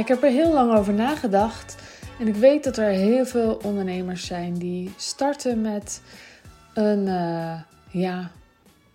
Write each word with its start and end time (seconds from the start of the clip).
ik 0.00 0.08
heb 0.08 0.22
er 0.22 0.30
heel 0.30 0.52
lang 0.52 0.72
over 0.76 0.94
nagedacht. 0.94 1.76
En 2.18 2.28
ik 2.28 2.34
weet 2.34 2.64
dat 2.64 2.76
er 2.76 2.88
heel 2.88 3.26
veel 3.26 3.60
ondernemers 3.64 4.26
zijn 4.26 4.54
die 4.54 4.92
starten 4.96 5.60
met 5.60 6.02
een, 6.74 7.06
uh, 7.06 7.60
ja, 7.90 8.30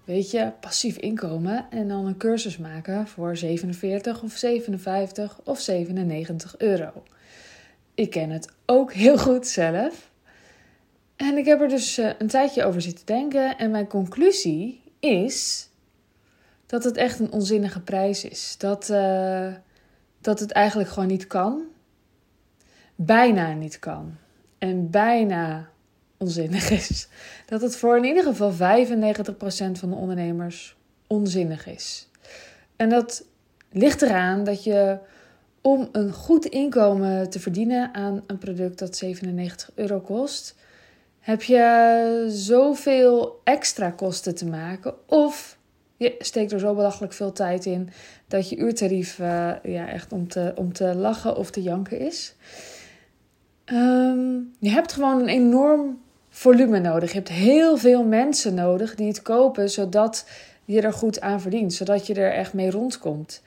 weet 0.04 0.32
je, 0.32 0.52
passief 0.60 0.98
inkomen. 0.98 1.66
En 1.70 1.88
dan 1.88 2.06
een 2.06 2.18
cursus 2.18 2.58
maken 2.58 3.08
voor 3.08 3.38
47 3.38 4.24
of 4.24 4.32
57 4.32 5.40
of 5.44 5.60
97 5.60 6.58
euro. 6.58 7.04
Ik 7.94 8.10
ken 8.10 8.30
het 8.30 8.50
ook 8.66 8.94
heel 8.94 9.18
goed 9.18 9.48
zelf. 9.48 10.10
En 11.16 11.38
ik 11.38 11.46
heb 11.46 11.62
er 11.62 11.70
dus 11.70 11.98
eh, 11.98 12.10
een 12.18 12.28
tijdje 12.28 12.66
over 12.66 12.82
zitten 12.82 13.06
denken. 13.06 13.58
En 13.58 13.72
mijn 13.72 13.88
conclusie 13.88 14.82
is 15.00 15.70
dat 16.66 16.84
het 16.84 16.98
echt 16.98 17.20
een 17.20 17.32
onzinnige 17.32 17.82
prijs 17.82 18.24
is. 18.24 18.56
Dat, 18.58 18.90
uh, 18.90 19.54
dat 20.26 20.40
het 20.40 20.52
eigenlijk 20.52 20.90
gewoon 20.90 21.08
niet 21.08 21.28
kan. 21.28 21.62
Bijna 22.96 23.54
niet 23.54 23.80
kan. 23.80 24.16
En 24.58 24.90
bijna 24.90 25.70
onzinnig 26.18 26.70
is. 26.70 27.08
Dat 27.46 27.62
het 27.62 27.76
voor 27.76 27.98
in 27.98 28.04
ieder 28.04 28.24
geval 28.24 28.52
95% 28.52 28.56
van 29.72 29.90
de 29.90 29.96
ondernemers 29.96 30.76
onzinnig 31.08 31.68
is. 31.68 32.08
En 32.76 32.90
dat 32.90 33.26
ligt 33.72 34.02
eraan 34.02 34.44
dat 34.44 34.64
je 34.64 34.98
om 35.62 35.90
een 35.92 36.14
goed 36.14 36.46
inkomen 36.46 37.30
te 37.30 37.40
verdienen 37.40 37.94
aan 37.94 38.24
een 38.28 38.38
product 38.38 38.80
dat 38.80 38.98
97 38.98 39.72
euro 39.76 40.00
kost, 40.00 40.56
heb 41.20 41.42
je 41.42 42.26
zoveel 42.30 43.42
extra 43.44 43.92
kosten 43.92 44.36
te 44.36 44.46
maken. 44.46 44.94
Of 45.08 45.58
je 46.06 46.16
steekt 46.20 46.52
er 46.52 46.60
zo 46.60 46.74
belachelijk 46.74 47.14
veel 47.14 47.32
tijd 47.32 47.66
in 47.66 47.90
dat 48.28 48.50
je 48.50 48.56
uurtarief 48.56 49.20
uh, 49.20 49.52
ja, 49.64 49.88
echt 49.88 50.12
om 50.12 50.28
te, 50.28 50.54
om 50.56 50.74
te 50.74 50.96
lachen 50.96 51.38
of 51.38 51.52
te 51.52 51.62
janken 51.62 52.00
is. 52.00 52.36
Um, 53.66 54.52
je 54.60 54.70
hebt 54.70 54.94
gewoon 54.94 55.22
een 55.22 55.28
enorm 55.28 56.00
volume 56.30 56.80
nodig. 56.80 57.10
Je 57.10 57.18
hebt 57.18 57.30
heel 57.30 57.78
veel 57.78 58.04
mensen 58.04 58.54
nodig 58.54 58.96
die 58.96 59.08
het 59.08 59.22
kopen, 59.22 59.70
zodat 59.70 60.28
je 60.66 60.82
er 60.82 60.94
goed 60.94 61.22
aan 61.22 61.42
verdient, 61.42 61.74
zodat 61.74 62.08
je 62.08 62.14
er 62.14 62.32
echt 62.32 62.54
mee 62.54 62.72
rondkomt. 62.72 63.42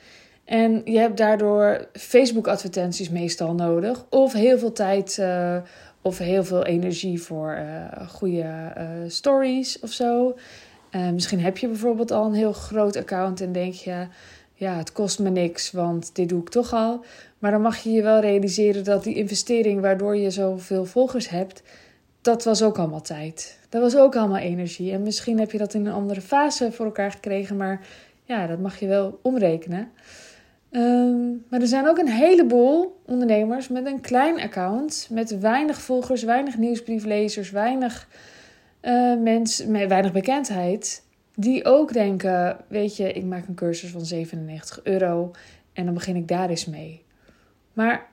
En 0.45 0.81
je 0.84 0.98
hebt 0.98 1.17
daardoor 1.17 1.89
Facebook-advertenties 1.92 3.11
meestal 3.11 3.55
nodig, 3.55 4.06
of 4.11 4.33
heel 4.33 4.59
veel 4.59 4.73
tijd 4.73 5.17
uh, 5.20 5.56
of 6.03 6.19
heel 6.19 6.45
veel 6.45 6.64
energie 6.64 7.23
voor 7.23 7.59
uh, 7.59 8.09
goede 8.09 8.73
stories 9.06 9.81
of 9.81 9.91
zo. 9.91 10.36
Misschien 11.12 11.41
heb 11.41 11.58
je 11.58 11.69
bijvoorbeeld 11.69 12.11
al 12.11 12.27
een 12.27 12.34
heel 12.34 12.53
groot 12.53 12.97
account 12.97 13.41
en 13.41 13.53
denk 13.53 13.75
je, 13.75 14.06
ja, 14.55 14.77
het 14.77 14.92
kost 14.92 15.19
me 15.19 15.30
niks, 15.30 15.70
want 15.70 16.14
dit 16.14 16.28
doe 16.28 16.41
ik 16.41 16.48
toch 16.48 16.72
al. 16.72 17.05
Maar 17.39 17.50
dan 17.50 17.62
mag 17.62 17.77
je 17.77 17.91
je 17.91 18.03
wel 18.03 18.20
realiseren 18.20 18.84
dat 18.84 19.05
die 19.05 19.14
investering 19.14 19.80
waardoor 19.80 20.17
je 20.17 20.30
zoveel 20.30 20.84
volgers 20.84 21.28
hebt, 21.28 21.62
dat 22.20 22.45
was 22.45 22.62
ook 22.62 22.78
allemaal 22.78 23.00
tijd. 23.00 23.58
Dat 23.69 23.83
was 23.83 23.97
ook 23.97 24.17
allemaal 24.17 24.39
energie. 24.39 24.92
En 24.92 25.03
misschien 25.03 25.39
heb 25.39 25.50
je 25.50 25.58
dat 25.58 25.75
in 25.75 25.86
een 25.86 25.92
andere 25.92 26.20
fase 26.20 26.72
voor 26.72 26.84
elkaar 26.84 27.11
gekregen, 27.11 27.56
maar 27.56 27.86
ja, 28.25 28.47
dat 28.47 28.58
mag 28.58 28.80
je 28.80 28.86
wel 28.86 29.19
omrekenen. 29.23 29.91
Um, 30.70 31.45
maar 31.48 31.61
er 31.61 31.67
zijn 31.67 31.89
ook 31.89 31.98
een 31.98 32.08
heleboel 32.08 33.00
ondernemers 33.06 33.69
met 33.69 33.86
een 33.86 34.00
klein 34.00 34.41
account, 34.41 35.08
met 35.11 35.39
weinig 35.39 35.80
volgers, 35.80 36.23
weinig 36.23 36.56
nieuwsbrieflezers, 36.56 37.50
weinig 37.50 38.08
uh, 38.83 39.21
mensen, 39.21 39.71
met 39.71 39.89
weinig 39.89 40.12
bekendheid, 40.12 41.03
die 41.34 41.65
ook 41.65 41.93
denken: 41.93 42.57
Weet 42.69 42.97
je, 42.97 43.13
ik 43.13 43.25
maak 43.25 43.48
een 43.48 43.55
cursus 43.55 43.91
van 43.91 44.05
97 44.05 44.80
euro 44.83 45.30
en 45.73 45.85
dan 45.85 45.95
begin 45.95 46.17
ik 46.17 46.29
daar 46.29 46.48
eens 46.48 46.67
mee. 46.67 47.05
Maar 47.73 48.07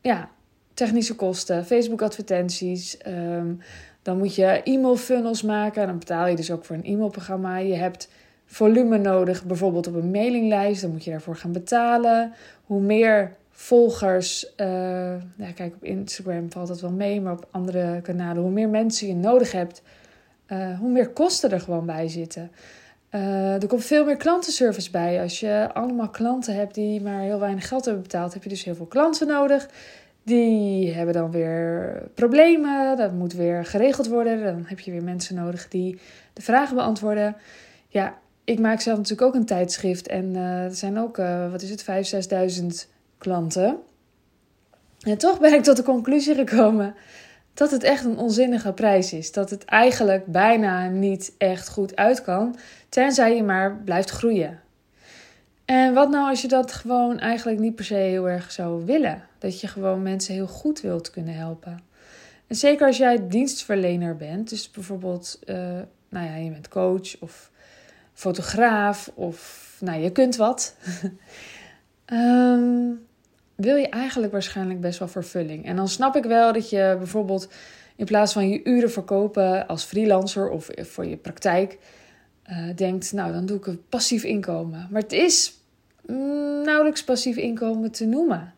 ja, 0.00 0.30
technische 0.74 1.14
kosten, 1.14 1.66
Facebook-advertenties. 1.66 2.98
Ehm, 2.98 3.54
dan 4.02 4.18
moet 4.18 4.34
je 4.34 4.46
e-mail 4.46 4.96
funnels 4.96 5.42
maken. 5.42 5.86
Dan 5.86 5.98
betaal 5.98 6.26
je 6.26 6.36
dus 6.36 6.50
ook 6.50 6.64
voor 6.64 6.76
een 6.76 6.84
e-mailprogramma. 6.84 7.56
Je 7.56 7.74
hebt 7.74 8.10
volume 8.46 8.98
nodig, 8.98 9.44
bijvoorbeeld 9.44 9.86
op 9.86 9.94
een 9.94 10.10
mailinglijst. 10.10 10.82
Dan 10.82 10.90
moet 10.90 11.04
je 11.04 11.10
daarvoor 11.10 11.36
gaan 11.36 11.52
betalen. 11.52 12.32
Hoe 12.64 12.80
meer 12.80 13.36
volgers, 13.58 14.52
uh, 14.56 14.66
ja, 15.36 15.52
kijk 15.54 15.74
op 15.74 15.84
Instagram 15.84 16.52
valt 16.52 16.68
dat 16.68 16.80
wel 16.80 16.90
mee, 16.90 17.20
maar 17.20 17.32
op 17.32 17.48
andere 17.50 18.00
kanalen, 18.00 18.42
hoe 18.42 18.50
meer 18.50 18.68
mensen 18.68 19.08
je 19.08 19.14
nodig 19.14 19.52
hebt, 19.52 19.82
uh, 20.48 20.78
hoe 20.78 20.90
meer 20.90 21.08
kosten 21.08 21.50
er 21.50 21.60
gewoon 21.60 21.86
bij 21.86 22.08
zitten. 22.08 22.50
Uh, 23.10 23.62
er 23.62 23.66
komt 23.66 23.84
veel 23.84 24.04
meer 24.04 24.16
klantenservice 24.16 24.90
bij. 24.90 25.20
Als 25.20 25.40
je 25.40 25.68
allemaal 25.72 26.08
klanten 26.08 26.54
hebt 26.54 26.74
die 26.74 27.02
maar 27.02 27.20
heel 27.20 27.38
weinig 27.38 27.68
geld 27.68 27.84
hebben 27.84 28.02
betaald, 28.02 28.34
heb 28.34 28.42
je 28.42 28.48
dus 28.48 28.64
heel 28.64 28.74
veel 28.74 28.86
klanten 28.86 29.26
nodig. 29.26 29.68
Die 30.22 30.92
hebben 30.92 31.14
dan 31.14 31.30
weer 31.30 32.02
problemen. 32.14 32.96
Dat 32.96 33.12
moet 33.12 33.32
weer 33.32 33.64
geregeld 33.64 34.08
worden. 34.08 34.44
Dan 34.44 34.64
heb 34.66 34.80
je 34.80 34.90
weer 34.90 35.02
mensen 35.02 35.34
nodig 35.34 35.68
die 35.68 35.98
de 36.32 36.42
vragen 36.42 36.74
beantwoorden. 36.74 37.36
Ja, 37.88 38.18
ik 38.44 38.58
maak 38.58 38.80
zelf 38.80 38.96
natuurlijk 38.96 39.28
ook 39.28 39.34
een 39.34 39.46
tijdschrift. 39.46 40.08
En 40.08 40.36
er 40.36 40.74
zijn 40.74 40.98
ook, 40.98 41.16
wat 41.50 41.62
is 41.62 41.70
het, 41.70 41.84
5.000, 41.84 42.60
6.000 42.62 42.95
klanten. 43.18 43.78
En 45.00 45.18
toch 45.18 45.40
ben 45.40 45.54
ik 45.54 45.62
tot 45.62 45.76
de 45.76 45.82
conclusie 45.82 46.34
gekomen 46.34 46.94
dat 47.54 47.70
het 47.70 47.82
echt 47.82 48.04
een 48.04 48.18
onzinnige 48.18 48.72
prijs 48.72 49.12
is. 49.12 49.32
Dat 49.32 49.50
het 49.50 49.64
eigenlijk 49.64 50.26
bijna 50.26 50.88
niet 50.88 51.32
echt 51.38 51.68
goed 51.68 51.96
uit 51.96 52.22
kan. 52.22 52.56
Tenzij 52.88 53.36
je 53.36 53.42
maar 53.42 53.76
blijft 53.76 54.10
groeien. 54.10 54.60
En 55.64 55.94
wat 55.94 56.10
nou 56.10 56.28
als 56.28 56.42
je 56.42 56.48
dat 56.48 56.72
gewoon 56.72 57.18
eigenlijk 57.18 57.58
niet 57.58 57.74
per 57.74 57.84
se 57.84 57.94
heel 57.94 58.28
erg 58.28 58.52
zou 58.52 58.84
willen? 58.84 59.22
Dat 59.38 59.60
je 59.60 59.66
gewoon 59.66 60.02
mensen 60.02 60.34
heel 60.34 60.46
goed 60.46 60.80
wilt 60.80 61.10
kunnen 61.10 61.34
helpen. 61.34 61.78
En 62.46 62.56
zeker 62.56 62.86
als 62.86 62.96
jij 62.96 63.28
dienstverlener 63.28 64.16
bent, 64.16 64.48
dus 64.48 64.70
bijvoorbeeld, 64.70 65.38
uh, 65.44 65.56
nou 66.08 66.26
ja, 66.26 66.36
je 66.36 66.50
bent 66.50 66.68
coach 66.68 67.20
of 67.20 67.50
fotograaf 68.12 69.10
of, 69.14 69.72
nou, 69.80 70.00
je 70.00 70.10
kunt 70.10 70.36
wat. 70.36 70.76
um, 72.12 73.05
wil 73.56 73.76
je 73.76 73.88
eigenlijk 73.88 74.32
waarschijnlijk 74.32 74.80
best 74.80 74.98
wel 74.98 75.08
vervulling. 75.08 75.64
En 75.64 75.76
dan 75.76 75.88
snap 75.88 76.16
ik 76.16 76.24
wel 76.24 76.52
dat 76.52 76.70
je 76.70 76.94
bijvoorbeeld 76.98 77.48
in 77.96 78.04
plaats 78.04 78.32
van 78.32 78.48
je 78.48 78.64
uren 78.64 78.90
verkopen 78.90 79.66
als 79.66 79.84
freelancer 79.84 80.48
of 80.48 80.68
voor 80.76 81.06
je 81.06 81.16
praktijk, 81.16 81.78
uh, 82.50 82.68
denkt, 82.74 83.12
nou 83.12 83.32
dan 83.32 83.46
doe 83.46 83.56
ik 83.56 83.66
een 83.66 83.82
passief 83.88 84.24
inkomen. 84.24 84.88
Maar 84.90 85.02
het 85.02 85.12
is 85.12 85.52
nauwelijks 86.64 87.04
passief 87.04 87.36
inkomen 87.36 87.90
te 87.90 88.06
noemen. 88.06 88.54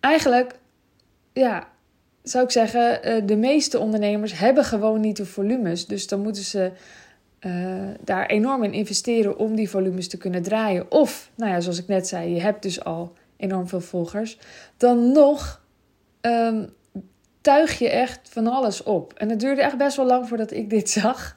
Eigenlijk, 0.00 0.58
ja, 1.32 1.68
zou 2.22 2.44
ik 2.44 2.50
zeggen, 2.50 3.08
uh, 3.08 3.26
de 3.26 3.36
meeste 3.36 3.78
ondernemers 3.78 4.38
hebben 4.38 4.64
gewoon 4.64 5.00
niet 5.00 5.16
de 5.16 5.26
volumes. 5.26 5.86
Dus 5.86 6.06
dan 6.06 6.20
moeten 6.20 6.42
ze 6.42 6.72
uh, 7.40 7.88
daar 8.04 8.26
enorm 8.26 8.64
in 8.64 8.72
investeren 8.72 9.38
om 9.38 9.56
die 9.56 9.70
volumes 9.70 10.08
te 10.08 10.16
kunnen 10.16 10.42
draaien. 10.42 10.90
Of, 10.90 11.30
nou 11.34 11.50
ja, 11.50 11.60
zoals 11.60 11.78
ik 11.78 11.86
net 11.86 12.08
zei, 12.08 12.34
je 12.34 12.40
hebt 12.40 12.62
dus 12.62 12.84
al 12.84 13.12
enorm 13.42 13.68
veel 13.68 13.80
volgers. 13.80 14.38
Dan 14.76 15.12
nog 15.12 15.64
um, 16.20 16.72
tuig 17.40 17.78
je 17.78 17.88
echt 17.88 18.28
van 18.28 18.46
alles 18.46 18.82
op. 18.82 19.12
En 19.12 19.28
het 19.28 19.40
duurde 19.40 19.62
echt 19.62 19.76
best 19.76 19.96
wel 19.96 20.06
lang 20.06 20.28
voordat 20.28 20.50
ik 20.50 20.70
dit 20.70 20.90
zag. 21.00 21.36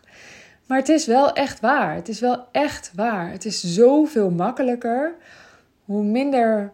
Maar 0.67 0.77
het 0.77 0.89
is 0.89 1.05
wel 1.05 1.33
echt 1.33 1.59
waar. 1.59 1.95
Het 1.95 2.09
is 2.09 2.19
wel 2.19 2.45
echt 2.51 2.91
waar. 2.95 3.31
Het 3.31 3.45
is 3.45 3.73
zoveel 3.73 4.29
makkelijker. 4.29 5.15
Hoe 5.85 6.03
minder 6.03 6.71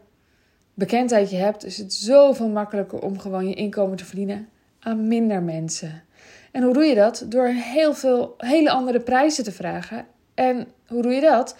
bekendheid 0.73 1.29
je 1.29 1.37
hebt, 1.37 1.65
is 1.65 1.77
het 1.77 1.93
zoveel 1.93 2.49
makkelijker 2.49 2.99
om 2.99 3.19
gewoon 3.19 3.47
je 3.47 3.55
inkomen 3.55 3.97
te 3.97 4.05
verdienen 4.05 4.49
aan 4.79 5.07
minder 5.07 5.43
mensen. 5.43 6.03
En 6.51 6.63
hoe 6.63 6.73
doe 6.73 6.83
je 6.83 6.95
dat? 6.95 7.25
Door 7.27 7.47
heel 7.47 7.93
veel 7.93 8.33
hele 8.37 8.71
andere 8.71 8.99
prijzen 8.99 9.43
te 9.43 9.51
vragen. 9.51 10.05
En 10.33 10.67
hoe 10.87 11.01
doe 11.01 11.11
je 11.11 11.21
dat? 11.21 11.55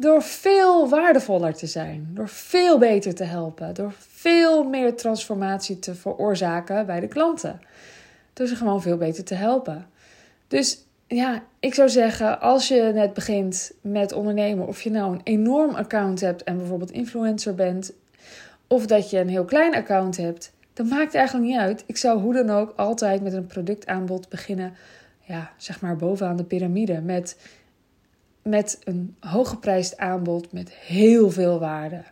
Door 0.00 0.22
veel 0.22 0.88
waardevoller 0.88 1.54
te 1.54 1.66
zijn, 1.66 2.10
door 2.14 2.28
veel 2.28 2.78
beter 2.78 3.14
te 3.14 3.24
helpen, 3.24 3.74
door 3.74 3.92
veel 3.98 4.64
meer 4.64 4.96
transformatie 4.96 5.78
te 5.78 5.94
veroorzaken 5.94 6.86
bij 6.86 7.00
de 7.00 7.08
klanten. 7.08 7.60
Door 8.32 8.46
ze 8.46 8.56
gewoon 8.56 8.82
veel 8.82 8.96
beter 8.96 9.24
te 9.24 9.34
helpen. 9.34 9.86
Dus 10.48 10.84
ja, 11.06 11.42
ik 11.58 11.74
zou 11.74 11.88
zeggen, 11.88 12.40
als 12.40 12.68
je 12.68 12.90
net 12.94 13.14
begint 13.14 13.72
met 13.80 14.12
ondernemen, 14.12 14.66
of 14.66 14.82
je 14.82 14.90
nou 14.90 15.12
een 15.12 15.20
enorm 15.24 15.74
account 15.74 16.20
hebt 16.20 16.44
en 16.44 16.56
bijvoorbeeld 16.56 16.90
influencer 16.90 17.54
bent, 17.54 17.92
of 18.66 18.86
dat 18.86 19.10
je 19.10 19.18
een 19.18 19.28
heel 19.28 19.44
klein 19.44 19.74
account 19.74 20.16
hebt, 20.16 20.52
dat 20.72 20.86
maakt 20.86 21.14
eigenlijk 21.14 21.46
niet 21.46 21.58
uit. 21.58 21.84
Ik 21.86 21.96
zou 21.96 22.20
hoe 22.20 22.34
dan 22.34 22.50
ook 22.50 22.72
altijd 22.76 23.22
met 23.22 23.32
een 23.32 23.46
productaanbod 23.46 24.28
beginnen, 24.28 24.72
ja, 25.20 25.50
zeg 25.56 25.80
maar 25.80 25.96
bovenaan 25.96 26.36
de 26.36 26.44
piramide, 26.44 27.00
met 27.00 27.36
met 28.50 28.78
een 28.84 29.16
hooggeprijsd 29.20 29.96
aanbod 29.96 30.52
met 30.52 30.70
heel 30.70 31.30
veel 31.30 31.58
waarde. 31.58 32.02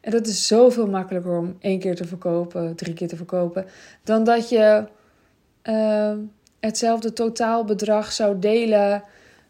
En 0.00 0.10
dat 0.10 0.26
is 0.26 0.46
zoveel 0.46 0.86
makkelijker 0.86 1.38
om 1.38 1.56
één 1.60 1.78
keer 1.78 1.94
te 1.94 2.04
verkopen, 2.04 2.76
drie 2.76 2.94
keer 2.94 3.08
te 3.08 3.16
verkopen, 3.16 3.66
dan 4.02 4.24
dat 4.24 4.48
je 4.48 4.86
uh, 5.64 6.12
hetzelfde 6.60 7.12
totaalbedrag 7.12 8.12
zou 8.12 8.38
delen 8.38 9.02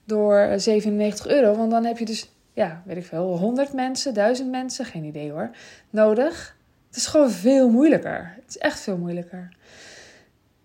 door 0.04 0.52
97 0.56 1.26
euro. 1.26 1.56
Want 1.56 1.70
dan 1.70 1.84
heb 1.84 1.98
je 1.98 2.04
dus 2.04 2.34
ja, 2.54 2.82
weet 2.84 2.96
ik 2.96 3.04
veel, 3.04 3.38
100 3.38 3.72
mensen, 3.72 4.14
1000 4.14 4.50
mensen, 4.50 4.84
geen 4.84 5.04
idee 5.04 5.30
hoor, 5.30 5.50
nodig. 5.90 6.56
Het 6.86 6.96
is 6.96 7.06
gewoon 7.06 7.30
veel 7.30 7.70
moeilijker. 7.70 8.32
Het 8.36 8.48
is 8.48 8.58
echt 8.58 8.80
veel 8.80 8.96
moeilijker. 8.96 9.48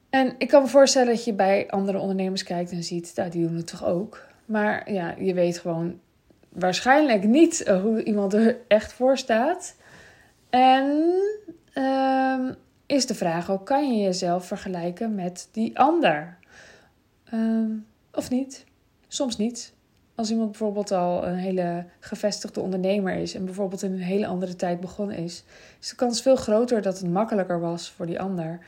En 0.09 0.35
ik 0.37 0.47
kan 0.47 0.61
me 0.61 0.67
voorstellen 0.67 1.07
dat 1.07 1.23
je 1.23 1.33
bij 1.33 1.69
andere 1.69 1.99
ondernemers 1.99 2.43
kijkt 2.43 2.71
en 2.71 2.83
ziet, 2.83 3.11
nou, 3.15 3.29
die 3.29 3.47
doen 3.47 3.55
het 3.55 3.67
toch 3.67 3.85
ook. 3.85 4.27
Maar 4.49 4.91
ja, 4.91 5.15
je 5.19 5.33
weet 5.33 5.57
gewoon 5.57 5.99
waarschijnlijk 6.49 7.23
niet 7.23 7.67
hoe 7.67 8.03
iemand 8.03 8.33
er 8.33 8.57
echt 8.67 8.93
voor 8.93 9.17
staat. 9.17 9.75
En 10.49 11.13
um, 11.75 12.55
is 12.85 13.05
de 13.05 13.15
vraag 13.15 13.51
ook: 13.51 13.65
kan 13.65 13.93
je 13.93 14.03
jezelf 14.03 14.45
vergelijken 14.45 15.15
met 15.15 15.49
die 15.51 15.79
ander? 15.79 16.37
Um, 17.33 17.85
of 18.13 18.29
niet? 18.29 18.65
Soms 19.07 19.37
niet. 19.37 19.73
Als 20.15 20.31
iemand 20.31 20.49
bijvoorbeeld 20.49 20.91
al 20.91 21.27
een 21.27 21.37
hele 21.37 21.85
gevestigde 21.99 22.59
ondernemer 22.59 23.13
is 23.13 23.35
en 23.35 23.45
bijvoorbeeld 23.45 23.83
in 23.83 23.91
een 23.91 23.99
hele 23.99 24.27
andere 24.27 24.55
tijd 24.55 24.79
begonnen 24.79 25.17
is, 25.17 25.43
is 25.79 25.89
de 25.89 25.95
kans 25.95 26.21
veel 26.21 26.35
groter 26.35 26.81
dat 26.81 26.99
het 26.99 27.09
makkelijker 27.09 27.59
was 27.59 27.89
voor 27.89 28.05
die 28.05 28.19
ander 28.19 28.59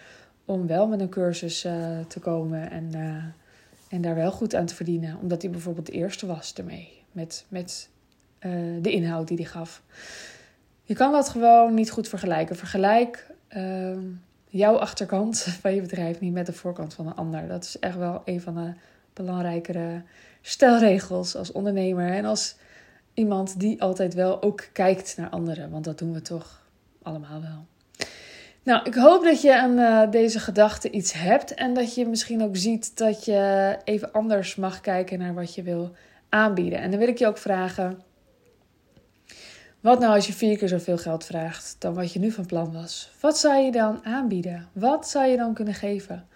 om 0.45 0.67
wel 0.67 0.87
met 0.87 0.99
een 0.99 1.09
cursus 1.09 1.65
uh, 1.65 1.73
te 2.07 2.19
komen 2.19 2.71
en, 2.71 2.91
uh, 2.95 3.23
en 3.91 4.01
daar 4.01 4.15
wel 4.15 4.31
goed 4.31 4.55
aan 4.55 4.65
te 4.65 4.75
verdienen, 4.75 5.17
omdat 5.21 5.41
hij 5.41 5.51
bijvoorbeeld 5.51 5.85
de 5.85 5.91
eerste 5.91 6.25
was 6.25 6.53
ermee, 6.53 7.03
met, 7.11 7.45
met 7.47 7.89
uh, 8.39 8.51
de 8.81 8.91
inhoud 8.91 9.27
die 9.27 9.37
hij 9.37 9.45
gaf. 9.45 9.83
Je 10.83 10.93
kan 10.93 11.11
dat 11.11 11.29
gewoon 11.29 11.73
niet 11.73 11.91
goed 11.91 12.07
vergelijken. 12.07 12.55
Vergelijk 12.55 13.27
ehm, 13.47 14.03
jouw 14.47 14.75
achterkant 14.75 15.39
van 15.61 15.75
je 15.75 15.81
bedrijf 15.81 16.19
niet 16.19 16.33
met 16.33 16.45
de 16.45 16.53
voorkant 16.53 16.93
van 16.93 17.07
een 17.07 17.15
ander. 17.15 17.47
Dat 17.47 17.63
is 17.63 17.79
echt 17.79 17.97
wel 17.97 18.21
een 18.25 18.41
van 18.41 18.55
de 18.55 18.73
belangrijkere 19.13 20.03
stelregels 20.41 21.35
als 21.35 21.51
ondernemer 21.51 22.13
en 22.13 22.25
als 22.25 22.55
iemand 23.13 23.59
die 23.59 23.81
altijd 23.81 24.13
wel 24.13 24.41
ook 24.41 24.69
kijkt 24.73 25.17
naar 25.17 25.29
anderen. 25.29 25.69
Want 25.69 25.83
dat 25.83 25.97
doen 25.97 26.13
we 26.13 26.21
toch 26.21 26.67
allemaal 27.01 27.41
wel. 27.41 27.65
Nou, 28.63 28.83
ik 28.83 28.93
hoop 28.93 29.23
dat 29.23 29.41
je 29.41 29.59
aan 29.59 29.79
uh, 29.79 30.11
deze 30.11 30.39
gedachte 30.39 30.89
iets 30.89 31.13
hebt 31.13 31.53
en 31.53 31.73
dat 31.73 31.95
je 31.95 32.07
misschien 32.07 32.43
ook 32.43 32.55
ziet 32.55 32.97
dat 32.97 33.25
je 33.25 33.77
even 33.83 34.11
anders 34.11 34.55
mag 34.55 34.81
kijken 34.81 35.19
naar 35.19 35.33
wat 35.33 35.55
je 35.55 35.63
wil 35.63 35.91
aanbieden. 36.29 36.79
En 36.79 36.89
dan 36.89 36.99
wil 36.99 37.07
ik 37.07 37.17
je 37.17 37.27
ook 37.27 37.37
vragen 37.37 38.01
wat 39.79 39.99
nou 39.99 40.15
als 40.15 40.27
je 40.27 40.33
vier 40.33 40.57
keer 40.57 40.67
zoveel 40.67 40.97
geld 40.97 41.25
vraagt 41.25 41.75
dan 41.79 41.93
wat 41.93 42.13
je 42.13 42.19
nu 42.19 42.31
van 42.31 42.45
plan 42.45 42.73
was? 42.73 43.11
Wat 43.19 43.37
zou 43.37 43.55
je 43.55 43.71
dan 43.71 44.05
aanbieden? 44.05 44.69
Wat 44.73 45.09
zou 45.09 45.25
je 45.25 45.37
dan 45.37 45.53
kunnen 45.53 45.73
geven? 45.73 46.27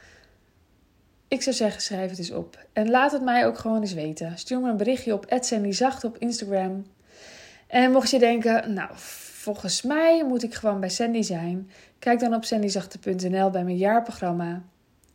Ik 1.27 1.41
zou 1.41 1.55
zeggen, 1.55 1.81
schrijf 1.81 2.09
het 2.09 2.19
eens 2.19 2.31
op. 2.31 2.65
En 2.73 2.89
laat 2.89 3.11
het 3.11 3.21
mij 3.21 3.45
ook 3.45 3.57
gewoon 3.57 3.81
eens 3.81 3.93
weten. 3.93 4.37
Stuur 4.37 4.59
me 4.59 4.69
een 4.69 4.77
berichtje 4.77 5.13
op 5.13 5.41
Zacht 5.69 6.03
op 6.03 6.17
Instagram. 6.17 6.85
En 7.67 7.91
mocht 7.91 8.09
je 8.09 8.19
denken, 8.19 8.73
nou, 8.73 8.89
volgens 9.45 9.81
mij 9.81 10.23
moet 10.27 10.43
ik 10.43 10.53
gewoon 10.53 10.79
bij 10.79 10.89
Sandy 10.89 11.21
zijn. 11.21 11.69
Kijk 11.99 12.19
dan 12.19 12.33
op 12.33 12.43
sandyzachte.nl 12.43 13.49
bij 13.49 13.63
mijn 13.63 13.77
jaarprogramma. 13.77 14.61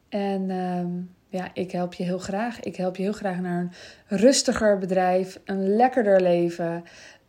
En 0.08 0.50
ehm, 0.50 0.88
ja, 1.28 1.50
ik 1.52 1.70
help 1.70 1.94
je 1.94 2.04
heel 2.04 2.18
graag. 2.18 2.60
Ik 2.60 2.76
help 2.76 2.96
je 2.96 3.02
heel 3.02 3.12
graag 3.12 3.40
naar 3.40 3.60
een 4.08 4.18
rustiger 4.18 4.78
bedrijf, 4.78 5.40
een 5.44 5.76
lekkerder 5.76 6.20
leven, 6.20 6.84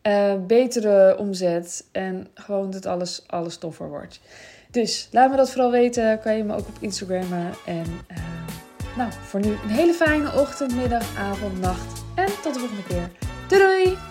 uh, 0.07 0.33
betere 0.47 1.17
omzet 1.17 1.87
en 1.91 2.27
gewoon 2.33 2.71
dat 2.71 2.85
alles, 2.85 3.23
alles 3.27 3.57
toffer 3.57 3.89
wordt. 3.89 4.19
Dus 4.71 5.07
laat 5.11 5.29
me 5.29 5.35
dat 5.35 5.51
vooral 5.51 5.71
weten. 5.71 6.19
Kan 6.19 6.37
je 6.37 6.43
me 6.43 6.53
ook 6.53 6.67
op 6.67 6.77
Instagrammen. 6.79 7.53
En 7.65 7.85
uh, 8.11 8.17
nou, 8.97 9.11
voor 9.11 9.39
nu 9.39 9.49
een 9.49 9.69
hele 9.69 9.93
fijne 9.93 10.39
ochtend, 10.39 10.75
middag, 10.75 11.17
avond, 11.17 11.59
nacht. 11.59 12.03
En 12.15 12.27
tot 12.41 12.53
de 12.53 12.59
volgende 12.59 12.83
keer. 12.83 13.09
Doei 13.47 13.61
doei! 13.61 14.10